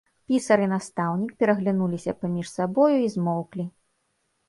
Пісар 0.31 0.63
і 0.67 0.69
настаўнік 0.71 1.35
пераглянуліся 1.45 2.17
паміж 2.25 2.53
сабою 2.57 2.97
і 3.07 3.15
змоўклі. 3.19 3.73